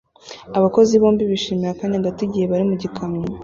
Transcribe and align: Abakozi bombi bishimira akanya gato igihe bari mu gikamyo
Abakozi 0.57 0.93
bombi 1.01 1.23
bishimira 1.31 1.69
akanya 1.73 2.05
gato 2.05 2.21
igihe 2.27 2.45
bari 2.51 2.63
mu 2.69 2.75
gikamyo 2.81 3.25